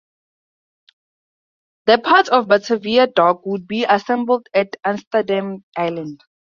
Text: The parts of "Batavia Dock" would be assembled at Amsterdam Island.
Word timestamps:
The 1.85 1.99
parts 1.99 2.27
of 2.29 2.47
"Batavia 2.47 3.05
Dock" 3.05 3.45
would 3.45 3.67
be 3.67 3.85
assembled 3.85 4.47
at 4.51 4.75
Amsterdam 4.83 5.63
Island. 5.77 6.21